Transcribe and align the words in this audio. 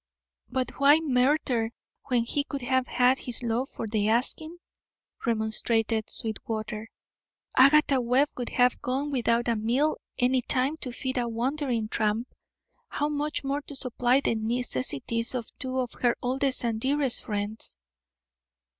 "But 0.49 0.79
why 0.79 0.99
murder 0.99 1.73
when 2.05 2.23
he 2.23 2.43
could 2.43 2.63
have 2.63 2.87
had 2.87 3.19
his 3.19 3.43
loaf 3.43 3.69
for 3.69 3.85
the 3.85 4.09
asking?" 4.09 4.57
remonstrated 5.27 6.09
Sweetwater. 6.09 6.89
"Agatha 7.55 8.01
Webb 8.01 8.29
would 8.35 8.49
have 8.49 8.81
gone 8.81 9.11
without 9.11 9.47
a 9.47 9.55
meal 9.55 9.97
any 10.17 10.41
time 10.41 10.77
to 10.77 10.91
feed 10.91 11.19
a 11.19 11.29
wandering 11.29 11.87
tramp; 11.87 12.29
how 12.87 13.09
much 13.09 13.43
more 13.43 13.61
to 13.61 13.75
supply 13.75 14.19
the 14.21 14.33
necessities 14.33 15.35
of 15.35 15.55
two 15.59 15.77
of 15.79 15.93
her 15.93 16.15
oldest 16.23 16.65
and 16.65 16.81
dearest 16.81 17.21
friends!" 17.21 17.77